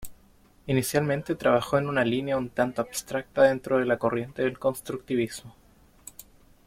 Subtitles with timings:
[0.65, 5.55] Inicialmente trabajó en una línea un tanto abstracta dentro de la corriente del constructivismo.